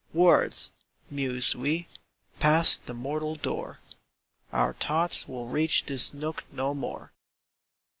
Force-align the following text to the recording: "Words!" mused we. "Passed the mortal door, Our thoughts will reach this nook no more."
"Words!" 0.25 0.71
mused 1.11 1.53
we. 1.53 1.87
"Passed 2.39 2.87
the 2.87 2.95
mortal 2.95 3.35
door, 3.35 3.81
Our 4.51 4.73
thoughts 4.73 5.27
will 5.27 5.45
reach 5.47 5.85
this 5.85 6.11
nook 6.11 6.43
no 6.51 6.73
more." 6.73 7.11